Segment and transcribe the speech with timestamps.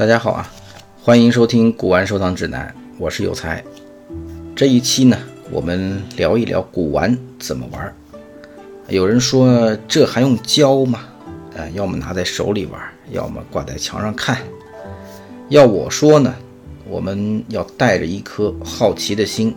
[0.00, 0.50] 大家好啊，
[1.02, 3.62] 欢迎收听《古玩收藏指南》，我是有才。
[4.56, 5.18] 这一期呢，
[5.50, 7.94] 我们聊一聊古玩怎么玩。
[8.88, 11.00] 有人说这还用教吗？
[11.54, 14.38] 啊，要么拿在手里玩，要么挂在墙上看。
[15.50, 16.34] 要我说呢，
[16.88, 19.54] 我们要带着一颗好奇的心，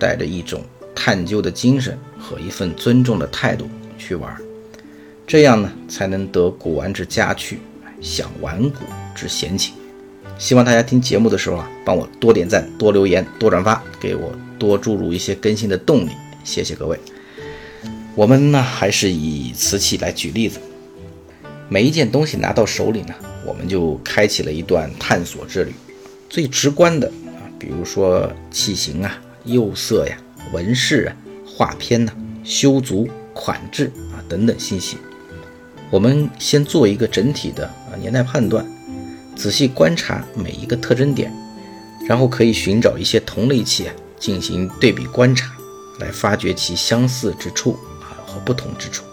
[0.00, 0.64] 带着一种
[0.96, 4.36] 探究的精神和一份尊重的态度去玩，
[5.28, 7.60] 这样呢，才能得古玩之佳趣。
[8.00, 9.74] 享玩古之闲情，
[10.38, 16.10] 希望大家听节目的时候啊，帮我多点赞、多留言、多转发，给我多注入一些更新的动力。
[16.42, 16.98] 谢谢各位。
[18.14, 20.58] 我们呢，还是以瓷器来举例子。
[21.68, 23.14] 每一件东西拿到手里呢，
[23.46, 25.72] 我们就开启了一段探索之旅。
[26.28, 30.16] 最直观的啊，比如说器型啊、釉色呀、
[30.52, 34.96] 纹饰啊、画片呐、修足、款制啊等等信息。
[35.90, 38.64] 我们先做一个整体的啊年代判断，
[39.34, 41.32] 仔细观察每一个特征点，
[42.08, 45.52] 然后可以寻找一些同类器啊进行对比观察，
[45.98, 49.04] 来发掘其相似之处啊和不同之处。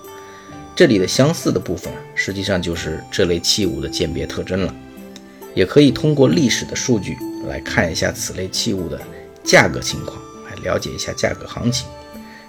[0.75, 4.73] 这里的相似的部分，实际上就是这类器物的鉴别特征了。
[5.55, 7.17] 也可以通过历史的数据
[7.47, 9.01] 来看一下此类器物的
[9.43, 11.87] 价格情况，来了解一下价格行情。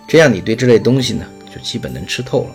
[0.06, 2.50] 这样你对这类东西呢，就基本能吃透了。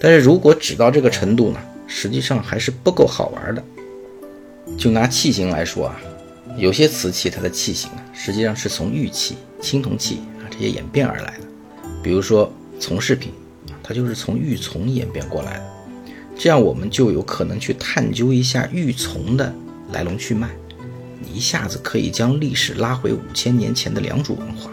[0.00, 3.62] 但是如果只到这个程度呢，实际上还是不够好玩的。
[4.78, 6.00] 就拿器型来说啊，
[6.56, 11.44] 有些瓷器它的器型啊，实际上是从玉器、青铜器啊这些演变而来的。
[12.02, 13.32] 比如说从饰品，
[13.82, 15.64] 它就是从玉琮演变过来的。
[16.38, 19.54] 这样我们就有可能去探究一下玉琮的
[19.92, 20.48] 来龙去脉，
[21.30, 24.70] 一下子可以将历史拉回五千年前的良渚文化，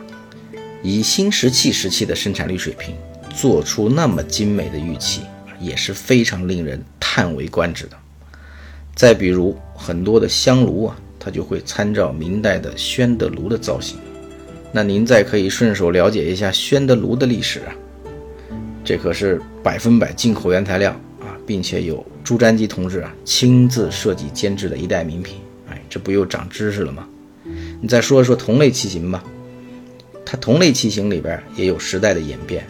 [0.82, 2.96] 以新石器时期的生产力水平。
[3.38, 5.22] 做出那么精美的玉器，
[5.60, 7.96] 也是非常令人叹为观止的。
[8.96, 14.00] 再比如很多的香炉啊，它就会参照明代的宣德炉的造型。
[14.72, 17.76] 那您再可以顺手了解一下宣德炉的历史啊，
[18.84, 20.90] 这可是百分百进口原材料
[21.22, 25.38] 啊，并且有朱瞻基同志啊亲自设计监制的一代名品。
[25.70, 27.08] 哎，这不又长知识了吗？
[27.80, 29.24] 你再说说同类器型吧，
[30.26, 32.66] 它同类器型里边也有时代的演变。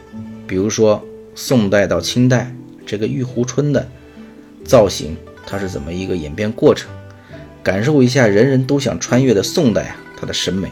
[0.47, 1.03] 比如说，
[1.35, 3.85] 宋代到清代这个玉壶春的
[4.63, 6.89] 造型，它是怎么一个演变过程？
[7.61, 10.69] 感受一下人人都想穿越的宋代啊，它的审美，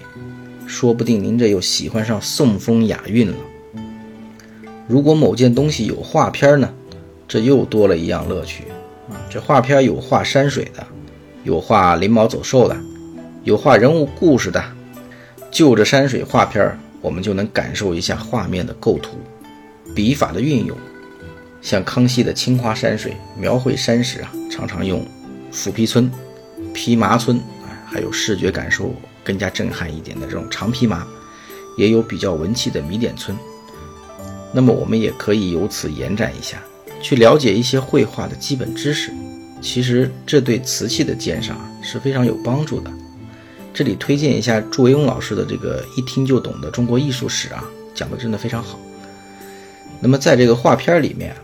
[0.66, 3.36] 说不定您这又喜欢上宋风雅韵了。
[4.88, 6.74] 如果某件东西有画片呢，
[7.28, 8.64] 这又多了一样乐趣
[9.10, 9.20] 啊！
[9.30, 10.88] 这画片有画山水的，
[11.44, 12.78] 有画灵毛走兽的，
[13.44, 14.64] 有画人物故事的。
[15.52, 19.18] 就着山水画片，我们就能感受一下画面的构图。
[19.94, 20.78] 笔法的运用，
[21.62, 25.06] 像康熙的《青花山水》描绘山时啊，常常用
[25.52, 26.10] 斧劈皴、
[26.74, 31.06] 披麻皴啊，还有视觉感受更加震撼一点的这种长披麻，
[31.78, 33.34] 也有比较文气的米点皴。
[34.54, 36.62] 那么我们也可以由此延展一下，
[37.02, 39.12] 去了解一些绘画的基本知识。
[39.62, 42.92] 其实这对瓷器的鉴赏是非常有帮助的。
[43.74, 47.64] 这里推荐一下祝维庸老师的这个一听就懂的中国艺术史啊，
[47.94, 48.80] 讲的真的非常好。
[50.02, 51.36] 那么在这个画片里面，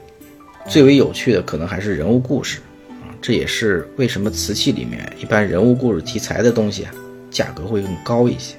[0.68, 2.60] 最为有趣的可能还是人物故事
[3.02, 6.92] 啊，这也是为什么瓷器里面一般人物故事题材的东西啊，
[7.32, 8.56] 价格会更高一些。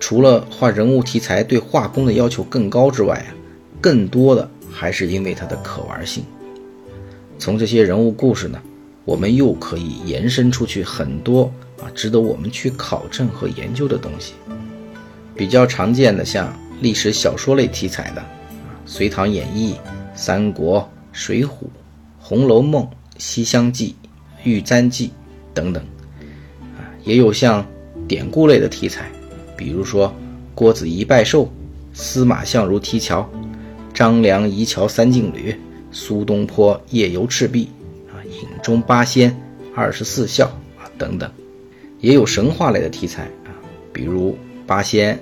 [0.00, 3.30] 除了画人物题材对画工的要求更高之外啊，
[3.80, 6.24] 更多的还是因为它的可玩性。
[7.38, 8.60] 从这些人物故事呢，
[9.04, 14.34] 我们又可以延伸出去很多啊，值得我们去考证和研究的东西。
[15.34, 18.20] 比较常见的像历史小说类题材的。
[18.86, 19.72] 《隋唐演义》
[20.14, 20.80] 《三国》
[21.12, 21.46] 《水浒》
[22.18, 22.82] 《红楼梦》
[23.18, 23.94] 《西厢记》
[24.44, 25.08] 《玉簪记》
[25.54, 25.82] 等等，
[26.76, 27.66] 啊，也有像
[28.06, 29.10] 典故类的题材，
[29.56, 30.14] 比如说
[30.54, 31.50] 郭子仪拜寿、
[31.92, 33.28] 司马相如题桥、
[33.94, 35.56] 张良移桥三晋履、
[35.90, 37.68] 苏东坡夜游赤壁，
[38.10, 39.34] 啊，饮中八仙、
[39.74, 40.46] 二十四孝
[40.78, 41.30] 啊等等，
[42.00, 43.56] 也有神话类的题材啊，
[43.94, 44.36] 比如
[44.66, 45.18] 八仙、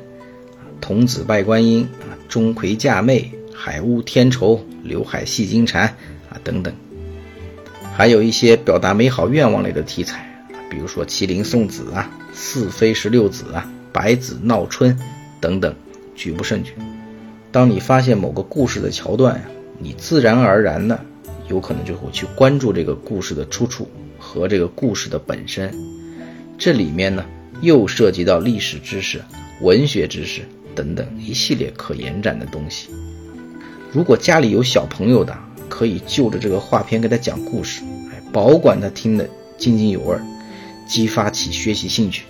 [0.80, 3.30] 童子拜观音啊，钟馗嫁妹。
[3.64, 5.84] 海雾天愁、刘海戏金蝉
[6.28, 6.74] 啊等等，
[7.94, 14.98] 还有一些表达美好愿望类的题材，比如说麒麟送子啊、四妃十六子啊、百子闹春
[15.40, 15.72] 等等，
[16.16, 16.72] 举不胜举。
[17.52, 19.42] 当你发现某个故事的桥段呀，
[19.78, 21.00] 你自然而然的
[21.48, 23.88] 有可能就会去关注这个故事的出处
[24.18, 25.72] 和这个故事的本身。
[26.58, 27.24] 这里面呢，
[27.60, 29.22] 又涉及到历史知识、
[29.60, 30.42] 文学知识
[30.74, 32.88] 等等一系列可延展的东西。
[33.92, 35.36] 如果家里有小朋友的，
[35.68, 39.28] 可以就着这个画片给他讲故事，哎，保管他听得
[39.58, 40.16] 津津有味，
[40.88, 42.24] 激发起学习兴趣。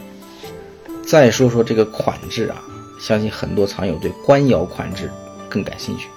[1.06, 2.60] 再说说这个款制啊，
[3.00, 5.08] 相信很多藏友对官窑款制
[5.48, 6.08] 更感兴趣。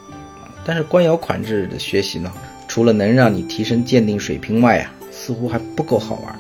[0.65, 2.31] 但是官窑款制的学习呢，
[2.67, 6.39] 除了能让你提升鉴定水平外啊，似乎还不够好玩，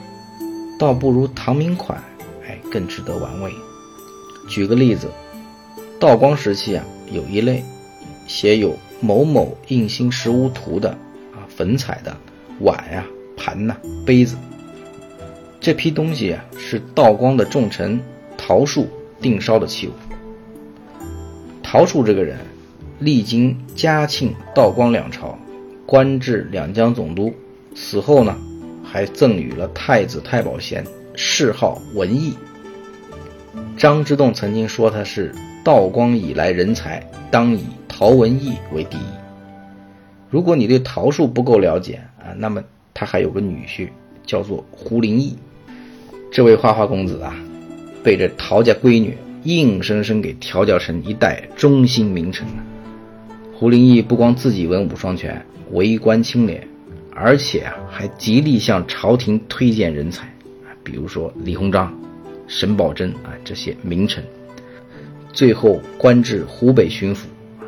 [0.79, 2.03] 倒不如唐明款，
[2.47, 3.51] 哎，更值得玩味。
[4.49, 5.11] 举个例子，
[5.99, 7.63] 道光时期啊，有一类
[8.27, 10.89] 写有某某印星石屋图的
[11.33, 12.15] 啊粉彩的
[12.59, 13.05] 碗呀、
[13.35, 13.75] 盘呐、
[14.05, 14.35] 杯子，
[15.59, 17.99] 这批东西啊是道光的重臣
[18.37, 18.87] 陶树
[19.21, 19.91] 定烧的器物。
[21.61, 22.37] 陶树这个人。
[22.97, 25.37] 历经嘉庆、道光两朝，
[25.85, 27.35] 官至两江总督，
[27.75, 28.37] 死后呢，
[28.85, 30.81] 还赠予了太子太保衔，
[31.13, 32.33] 谥号文义。
[33.75, 37.65] 张之洞曾经说他是道光以来人才，当以
[37.97, 39.05] 陶文义为第一。
[40.29, 42.61] 如果你对陶术不够了解啊，那么
[42.93, 43.87] 他还有个女婿
[44.25, 45.37] 叫做胡林翼，
[46.29, 47.33] 这位花花公子啊，
[48.03, 52.55] 被这陶家闺女硬生生给调教成一代忠心名臣了。
[53.53, 55.41] 胡林翼不光自己文武双全、
[55.71, 56.67] 为官清廉，
[57.13, 60.27] 而且啊还极力向朝廷推荐人才，
[60.83, 61.97] 比如说李鸿章、
[62.45, 64.21] 沈葆桢啊这些名臣。
[65.31, 67.19] 最后官至湖北巡抚，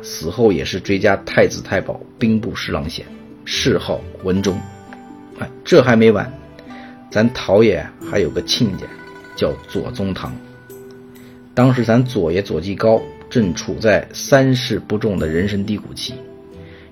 [0.02, 3.04] 死后也是追加太子太保、兵部侍郎衔，
[3.44, 4.58] 谥号文忠。
[5.38, 6.32] 哎，这还没完，
[7.10, 8.86] 咱陶爷还有个亲家，
[9.36, 10.32] 叫左宗棠。
[11.54, 13.00] 当时咱左爷左继高。
[13.30, 16.14] 正处在三世不中的人生低谷期，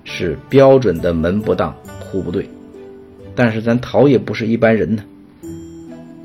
[0.03, 2.47] 是标准的门不当户不对。
[3.33, 5.03] 但是咱陶也不是一般人呢。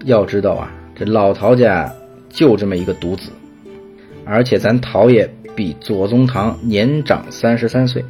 [0.05, 1.91] 要知道啊，这老陶家
[2.29, 3.31] 就这么一个独子，
[4.27, 8.05] 而且咱陶爷比左宗棠年长三十三岁。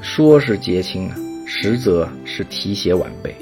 [0.00, 1.16] 说是结亲啊，
[1.46, 3.34] 实则是提携晚辈。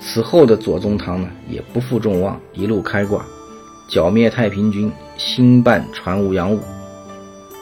[0.00, 3.24] 此后的左宗棠呢，也不负众望，一路开挂。
[3.88, 6.60] 剿灭太平军，兴办船务洋务。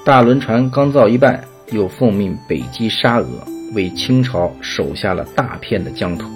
[0.04, 3.26] 大轮船刚造一半，又奉命北击沙俄，
[3.75, 6.28] 为清朝守下了大片的疆土，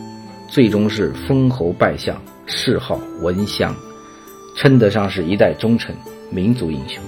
[0.49, 3.75] 最终是封侯拜相，谥号文襄，
[4.57, 5.95] 称得上是一代忠臣、
[6.31, 7.03] 民族英雄。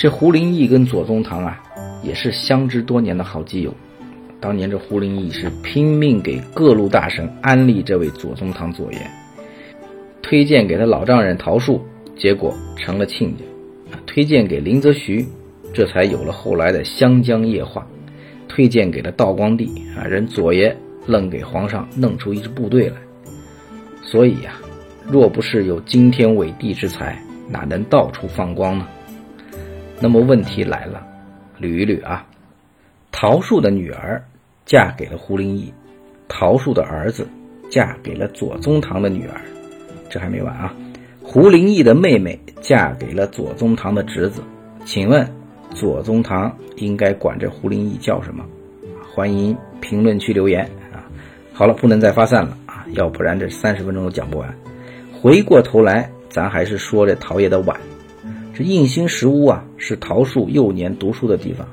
[0.00, 1.62] 这胡林翼跟左宗棠啊，
[2.02, 3.70] 也是相知多年的好基友。
[4.40, 8.98] 当年这胡林翼是拼命给各路大神安利这位左宗棠左爷。
[10.22, 11.84] 推荐给他老丈人陶树，
[12.16, 13.44] 结果成了亲家；
[14.06, 15.22] 推荐给林则徐，
[15.74, 17.82] 这才有了后来的湘江夜话；
[18.48, 20.74] 推荐给了道光帝，啊，人左爷
[21.04, 22.96] 愣给皇上弄出一支部队来。
[24.02, 24.54] 所以呀，
[25.06, 28.88] 若不是有惊天伟地之才，哪能到处放光呢？
[30.00, 31.06] 那么问题来了，
[31.60, 32.26] 捋一捋啊，
[33.12, 34.22] 陶树的女儿
[34.64, 35.72] 嫁给了胡林翼，
[36.26, 37.28] 陶树的儿子
[37.70, 39.40] 嫁给了左宗棠的女儿。
[40.08, 40.74] 这还没完啊！
[41.22, 44.42] 胡林翼的妹妹嫁给了左宗棠的侄子，
[44.84, 45.24] 请问
[45.74, 48.44] 左宗棠应该管这胡林翼叫什么？
[49.14, 51.04] 欢迎评论区留言啊！
[51.52, 54.52] 好了，不能再发散了啊，要不然这三十分钟都讲不完。
[55.12, 57.78] 回过头来，咱还是说这陶爷的碗。
[58.60, 61.66] 这应兴石屋啊，是陶树幼年读书的地方。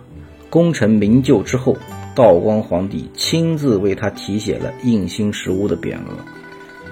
[0.49, 1.75] 功成名就之后，
[2.15, 6.23] 道光皇帝亲自为他题写了应兴石屋的匾额。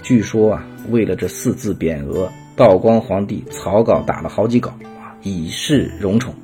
[0.03, 6.35] 据说啊，为了这四字匾额，道光皇帝草稿打了好几稿啊，以示荣宠。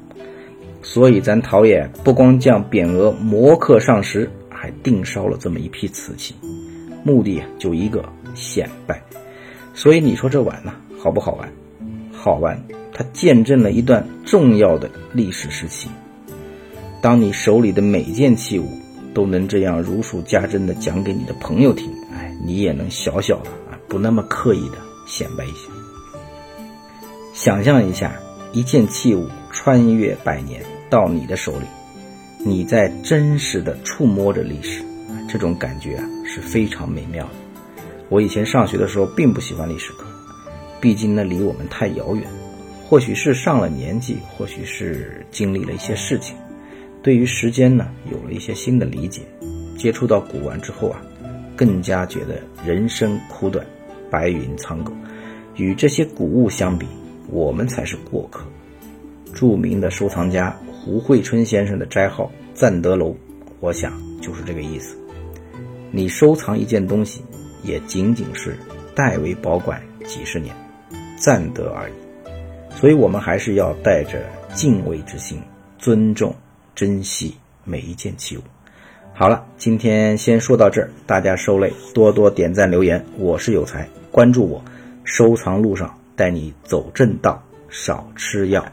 [0.81, 6.33] 所以咱陶爷不光将匾额磨刻上石，还定烧了这么一批瓷器，
[7.03, 8.01] 目的就一个
[8.33, 9.03] 显摆。
[9.73, 11.51] 所以你说这碗呢，好不好玩？
[12.13, 12.57] 好玩，
[13.01, 15.89] 它见证了一段重要的历史时期。
[17.01, 18.69] 当你手里的每件器物
[19.11, 21.91] 都能这样如数家珍的讲给你的朋友听。
[22.13, 24.77] 哎你也能小小的啊，不那么刻意的
[25.07, 25.69] 显摆一下。
[27.33, 28.13] 想象一下，
[28.53, 31.65] 一件器物穿越百年到你的手里，
[32.45, 34.83] 你在真实的触摸着历史，
[35.27, 37.31] 这种感觉啊是非常美妙的。
[38.09, 40.05] 我以前上学的时候并不喜欢历史课，
[40.79, 42.27] 毕竟那离我们太遥远。
[42.91, 46.35] 或许是上了年纪，或许是经历了一些事情，
[47.01, 49.21] 对于时间呢有了一些新的理解。
[49.77, 51.01] 接触到古玩之后啊。
[51.55, 53.65] 更加觉得人生苦短，
[54.09, 54.91] 白云苍狗。
[55.55, 56.85] 与这些古物相比，
[57.29, 58.45] 我们才是过客。
[59.33, 63.15] 著名的收藏家胡惠春先生的斋号“赞德楼”，
[63.61, 64.97] 我想就是这个意思。
[65.91, 67.21] 你收藏一件东西，
[67.63, 68.57] 也仅仅是
[68.93, 70.53] 代为保管几十年，
[71.15, 71.93] 赞德而已。
[72.81, 75.39] 所以，我们还是要带着敬畏之心，
[75.77, 76.33] 尊重、
[76.73, 78.41] 珍惜每一件器物。
[79.13, 83.05] 好了，今天先说到这儿，大家受累，多多点赞留言。
[83.19, 84.59] 我是有才，关注我，
[85.03, 88.65] 收藏路上带你走正道，少吃药。